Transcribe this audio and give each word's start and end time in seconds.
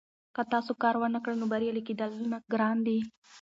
که 0.35 0.41
تاسو 0.53 0.71
کار 0.81 0.95
ونکړئ 0.99 1.35
نو 1.41 1.45
بریالي 1.53 1.81
کیدل 1.87 2.11
ګران 2.53 2.77
دي. 2.87 2.99